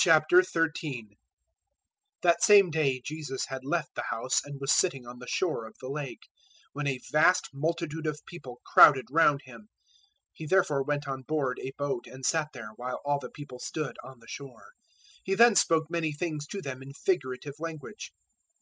013:001 0.00 1.10
That 2.22 2.42
same 2.42 2.70
day 2.70 3.02
Jesus 3.04 3.44
had 3.48 3.66
left 3.66 3.94
the 3.94 4.04
house 4.08 4.42
and 4.42 4.58
was 4.58 4.74
sitting 4.74 5.06
on 5.06 5.18
the 5.18 5.26
shore 5.26 5.66
of 5.66 5.76
the 5.78 5.90
Lake, 5.90 6.22
013:002 6.68 6.68
when 6.72 6.86
a 6.86 7.00
vast 7.12 7.50
multitude 7.52 8.06
of 8.06 8.24
people 8.24 8.62
crowded 8.64 9.04
round 9.10 9.42
Him. 9.44 9.68
He 10.32 10.46
therefore 10.46 10.82
went 10.82 11.06
on 11.06 11.20
board 11.20 11.58
a 11.62 11.74
boat 11.76 12.06
and 12.06 12.24
sat 12.24 12.48
there, 12.54 12.70
while 12.76 13.02
all 13.04 13.18
the 13.18 13.28
people 13.28 13.58
stood 13.58 13.98
on 14.02 14.20
the 14.20 14.26
shore. 14.26 14.70
013:003 15.18 15.20
He 15.24 15.34
then 15.34 15.54
spoke 15.54 15.90
many 15.90 16.12
things 16.14 16.46
to 16.46 16.62
them 16.62 16.82
in 16.82 16.94
figurative 16.94 17.56
language. 17.58 18.14